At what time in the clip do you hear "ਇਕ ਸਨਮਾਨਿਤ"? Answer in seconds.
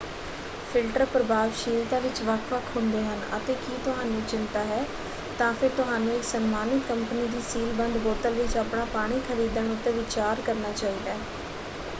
6.13-6.87